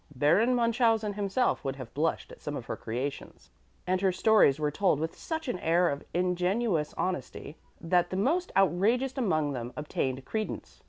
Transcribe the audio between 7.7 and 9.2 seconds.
that the most outrageous